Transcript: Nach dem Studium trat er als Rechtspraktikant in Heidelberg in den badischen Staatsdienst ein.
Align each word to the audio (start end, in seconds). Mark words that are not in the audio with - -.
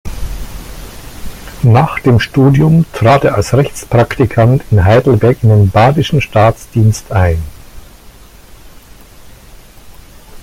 Nach 1.61 1.99
dem 1.99 2.19
Studium 2.19 2.87
trat 2.91 3.23
er 3.23 3.35
als 3.35 3.53
Rechtspraktikant 3.53 4.63
in 4.71 4.83
Heidelberg 4.83 5.37
in 5.43 5.49
den 5.49 5.69
badischen 5.69 6.21
Staatsdienst 6.21 7.11
ein. 7.11 7.39